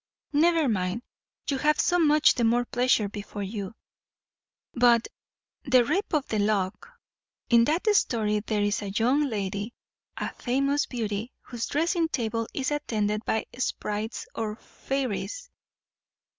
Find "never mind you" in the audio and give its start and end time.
0.33-1.59